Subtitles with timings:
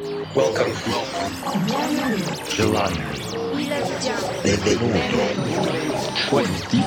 [0.00, 0.72] Welcome.
[2.48, 3.02] Giovanni.
[4.42, 4.98] Benvenuto.
[6.30, 6.78] Quanti.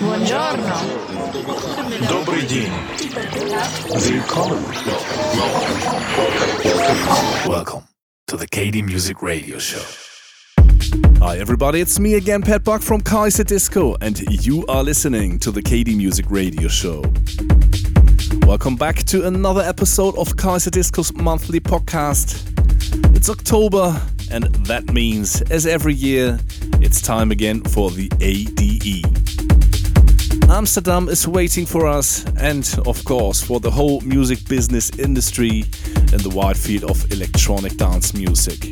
[0.00, 0.74] Buongiorno.
[2.08, 2.72] Добрый день.
[3.94, 4.64] Welcome.
[6.66, 7.48] Welcome.
[7.48, 7.82] Welcome
[8.26, 9.84] to the KD Music Radio Show.
[11.20, 15.62] Hi everybody, it's me again, Pat Buck from Kaiserdisco, and you are listening to the
[15.62, 17.04] KD Music Radio Show.
[18.48, 22.46] Welcome back to another episode of Kaiserdisco's monthly podcast.
[23.14, 24.00] It's October,
[24.30, 26.40] and that means, as every year,
[26.80, 29.04] it's time again for the ADE.
[30.50, 35.66] Amsterdam is waiting for us, and of course, for the whole music business industry
[36.10, 38.70] in the wide field of electronic dance music.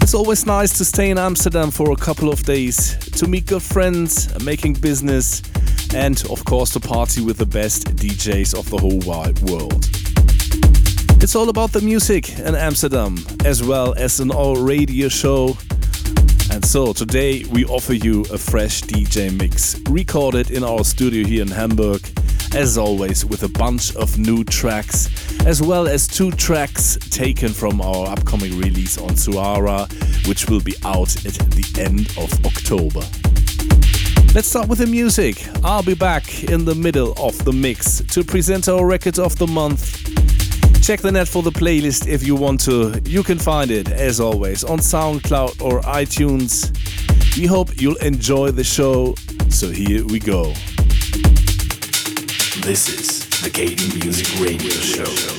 [0.00, 3.64] It's always nice to stay in Amsterdam for a couple of days, to meet good
[3.64, 5.42] friends, making business,
[5.94, 9.88] and of course to party with the best DJs of the whole wide world.
[11.20, 15.56] It's all about the music in Amsterdam, as well as in our radio show.
[16.50, 21.42] And so today we offer you a fresh DJ mix, recorded in our studio here
[21.42, 22.08] in Hamburg,
[22.54, 25.08] as always with a bunch of new tracks,
[25.44, 29.88] as well as two tracks taken from our upcoming release on Suara,
[30.26, 33.27] which will be out at the end of October.
[34.34, 35.44] Let's start with the music.
[35.64, 39.46] I'll be back in the middle of the mix to present our record of the
[39.46, 40.04] month.
[40.82, 43.00] Check the net for the playlist if you want to.
[43.04, 46.70] You can find it, as always, on SoundCloud or iTunes.
[47.36, 49.14] We hope you'll enjoy the show.
[49.48, 50.52] So here we go.
[52.62, 55.37] This is the KD Music Radio Show.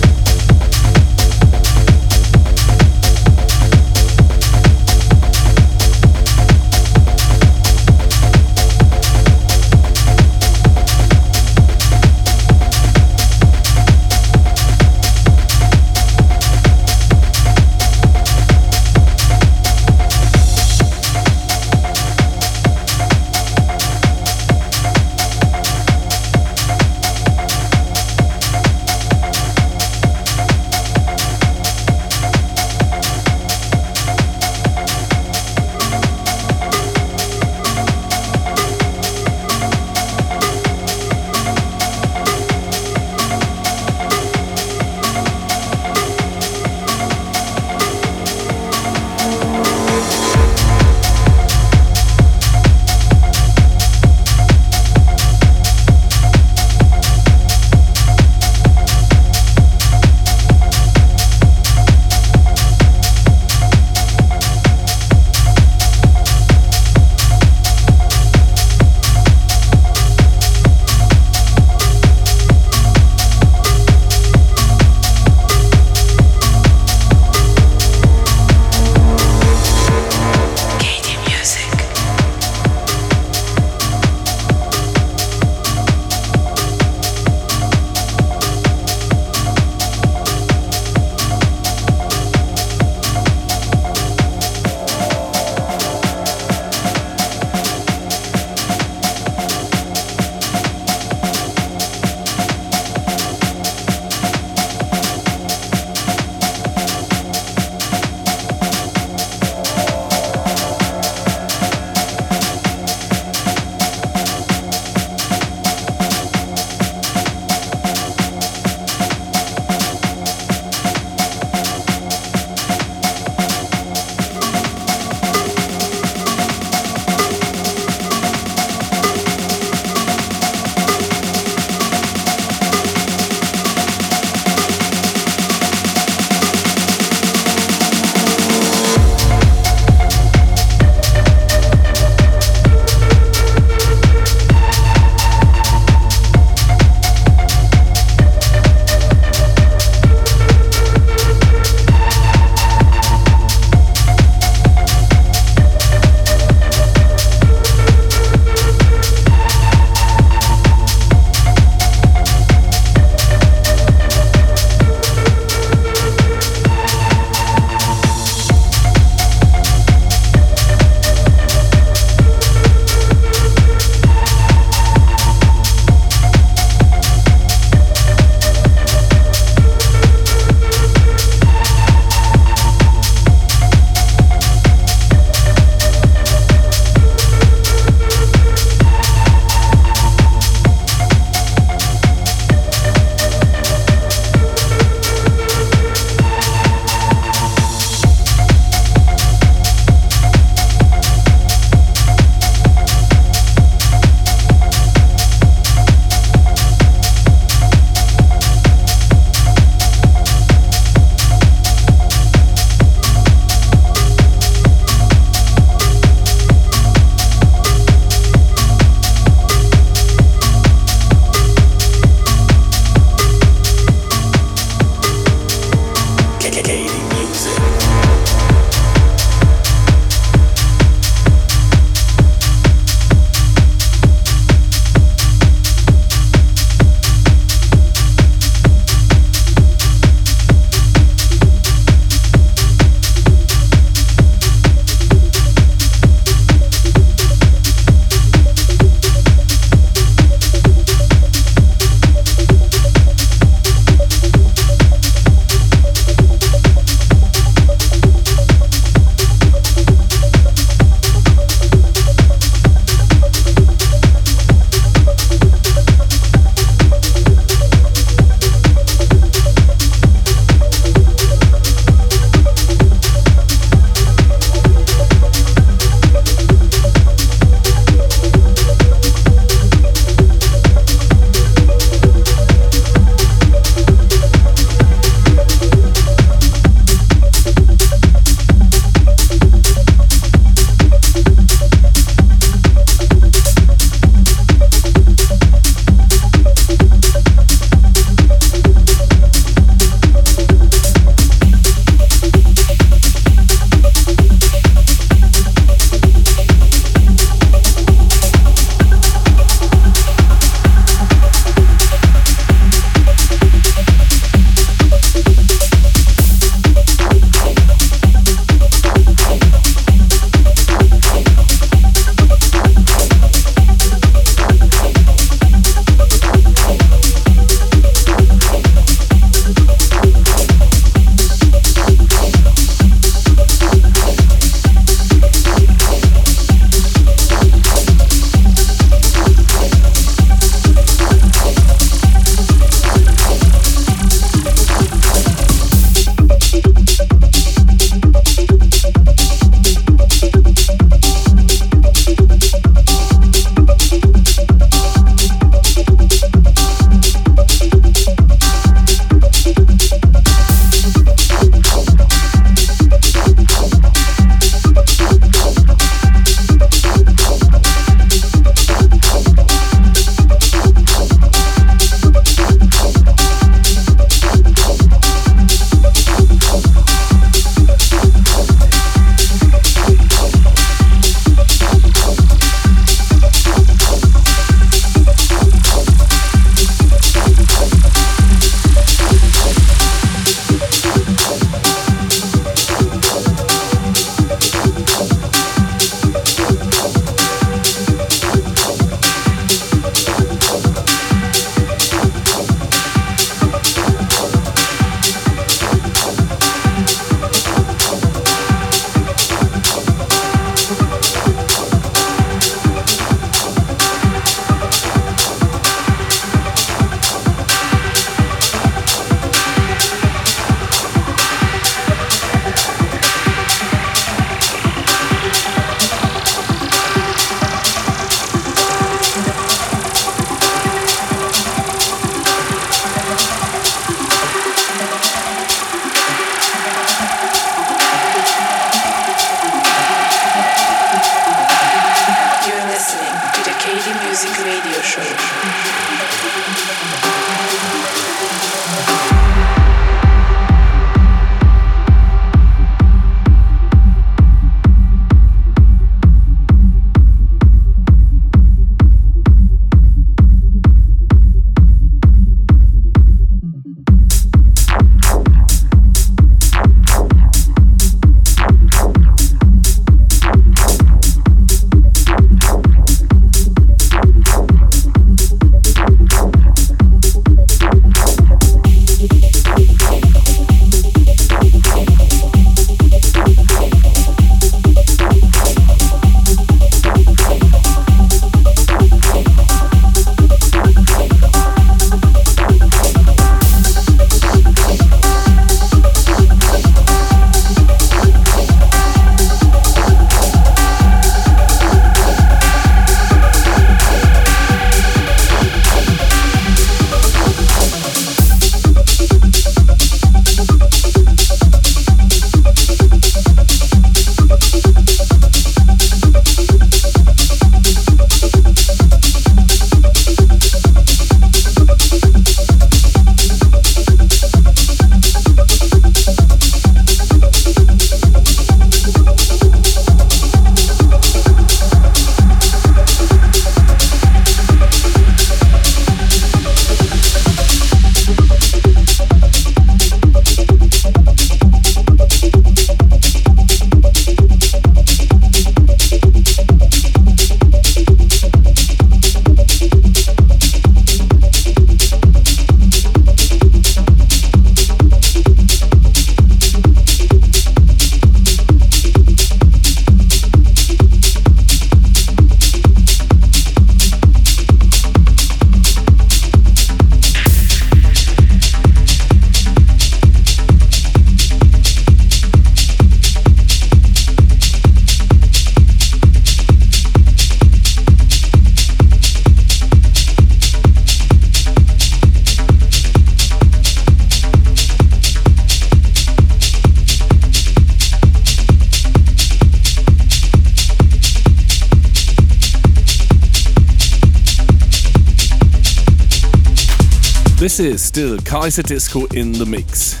[597.92, 600.00] This Kaiserdisco in the mix.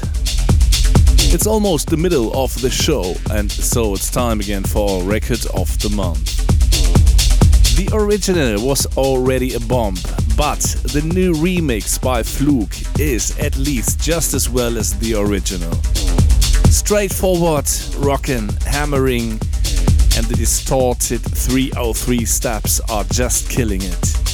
[1.34, 5.78] It's almost the middle of the show, and so it's time again for record of
[5.80, 6.38] the month.
[7.76, 9.96] The original was already a bomb,
[10.38, 10.60] but
[10.94, 15.74] the new remix by Flug is at least just as well as the original.
[16.72, 19.32] Straightforward, rockin', hammering,
[20.16, 24.31] and the distorted 303 steps are just killing it.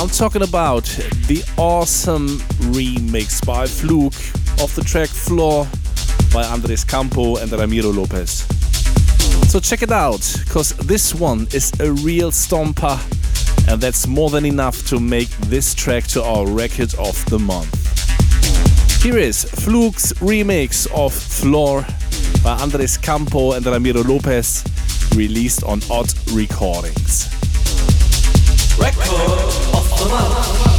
[0.00, 0.84] I'm talking about
[1.26, 2.38] the awesome
[2.72, 4.14] remix by Flug
[4.64, 5.66] of the track Fluor
[6.32, 8.46] by Andres Campo and Ramiro Lopez.
[9.50, 12.98] So check it out, because this one is a real stomper,
[13.70, 17.70] and that's more than enough to make this track to our record of the month.
[19.02, 21.84] Here is Flug's remix of Fluor
[22.42, 24.64] by Andres Campo and Ramiro Lopez,
[25.14, 27.28] released on Odd Recordings.
[28.78, 29.69] Record
[30.02, 30.69] of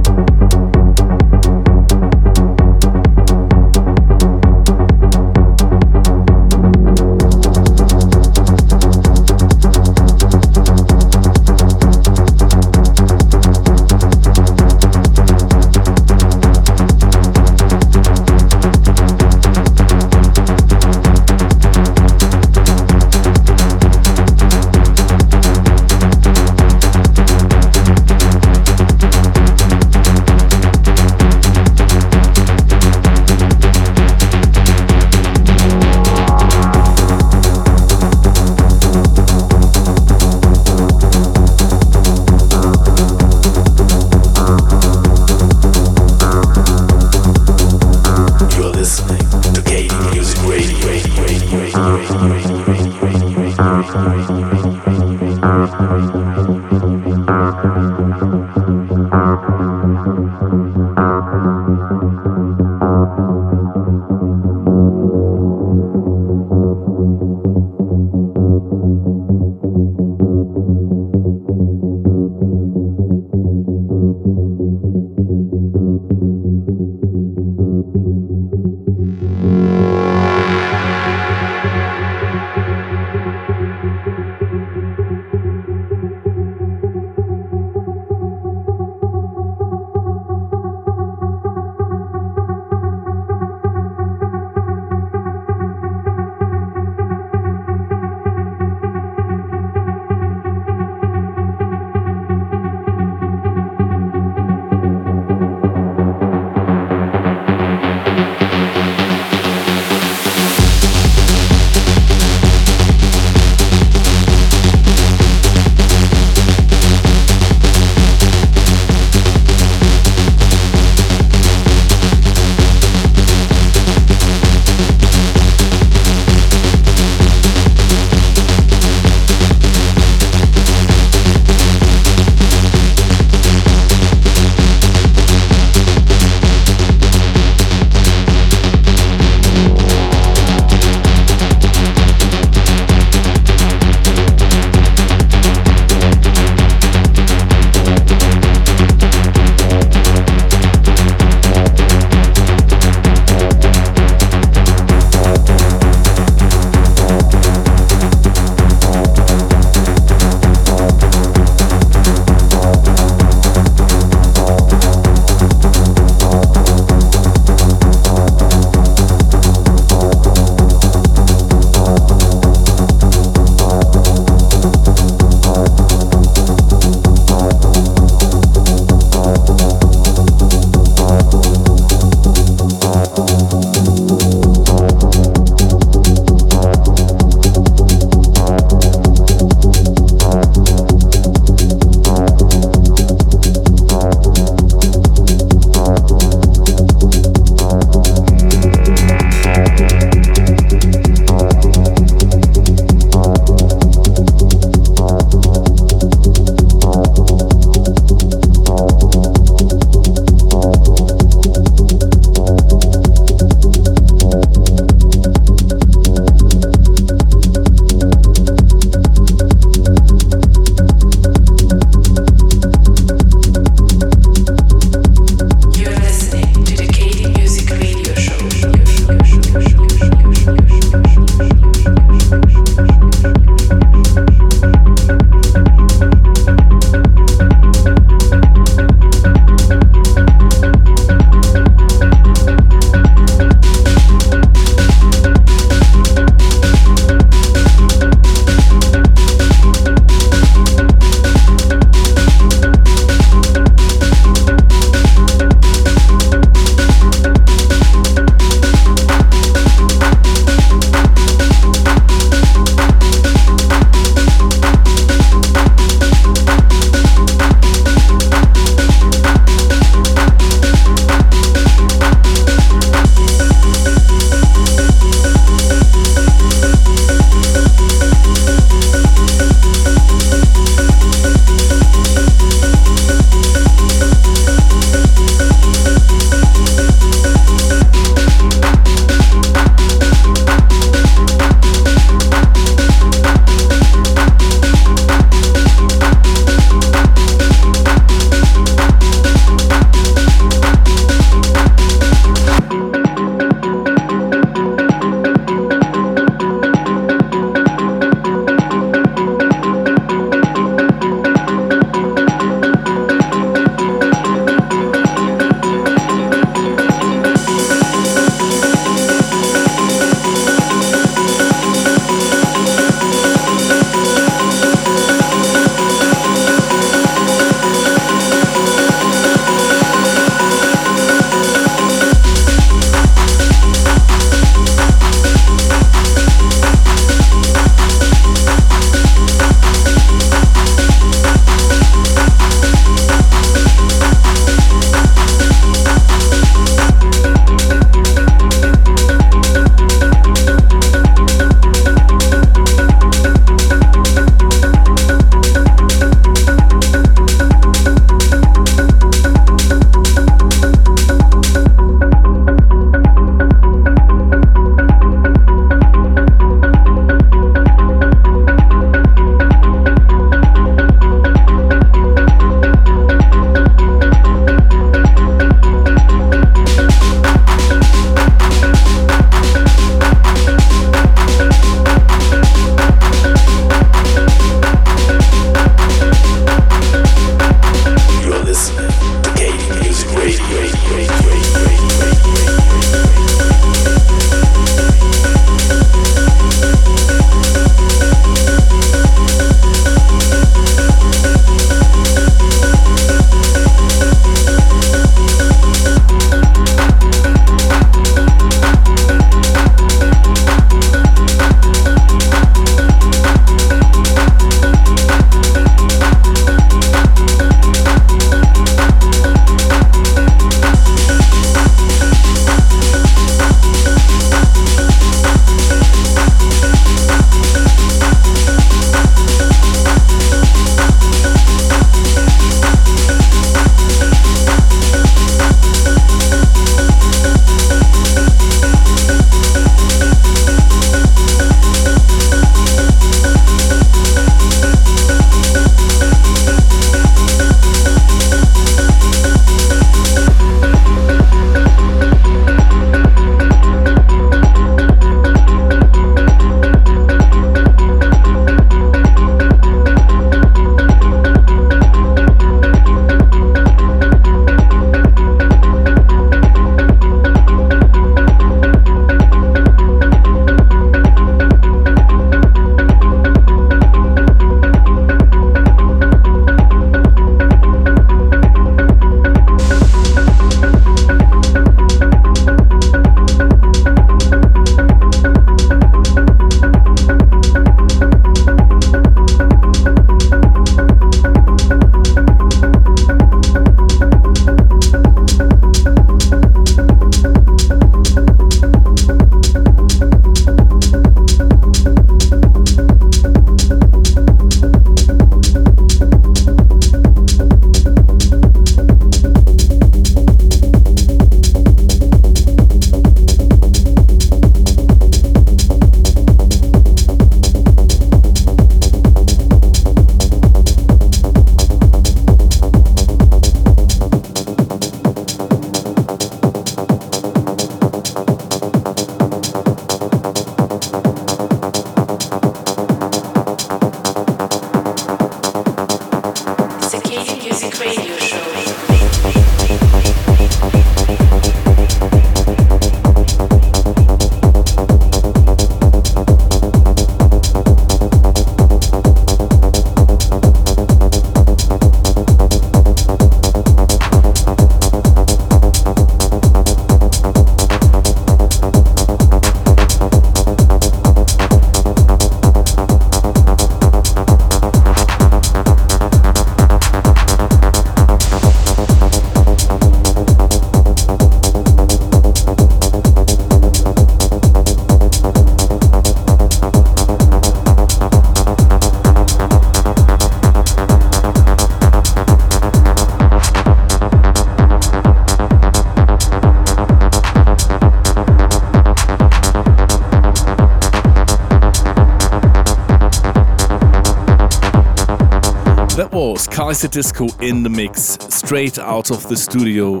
[596.66, 600.00] was Kaiserdisco in the mix, straight out of the studio.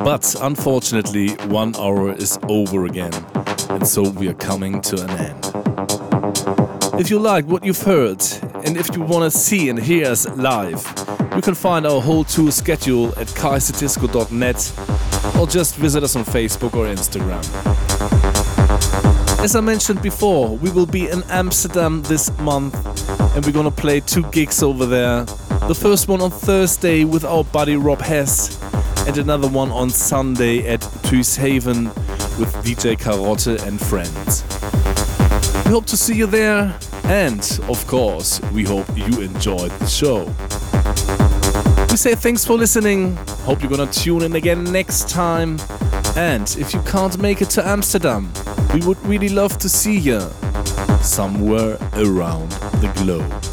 [0.00, 3.14] But unfortunately, one hour is over again,
[3.70, 5.50] and so we are coming to an end.
[7.00, 8.22] If you like what you've heard,
[8.66, 10.84] and if you want to see and hear us live,
[11.34, 14.72] you can find our whole tour schedule at kaiserdisco.net
[15.38, 17.42] or just visit us on Facebook or Instagram.
[19.42, 22.74] As I mentioned before, we will be in Amsterdam this month
[23.34, 25.26] and we're gonna play two gigs over there.
[25.66, 28.60] The first one on Thursday with our buddy Rob Hes,
[29.06, 31.86] and another one on Sunday at Thuishaven
[32.38, 34.42] with DJ Karotte and friends.
[35.64, 40.26] We hope to see you there, and of course, we hope you enjoyed the show.
[41.90, 43.16] We say thanks for listening.
[43.46, 45.58] Hope you're gonna tune in again next time.
[46.14, 48.30] And if you can't make it to Amsterdam,
[48.74, 50.20] we would really love to see you
[51.00, 52.50] somewhere around
[52.82, 53.43] the globe.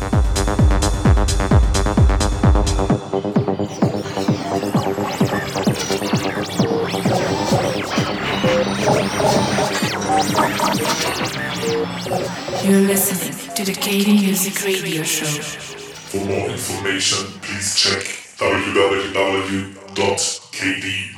[13.66, 15.28] To the KD Music Radio Show.
[15.28, 18.02] For more information, please check
[18.38, 20.40] www.kd-music.net.
[20.52, 21.18] KD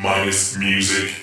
[0.57, 1.22] Music.